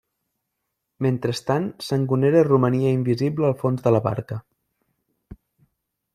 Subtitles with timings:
[1.05, 4.41] Mentrestant, Sangonera romania invisible al fons de la barca.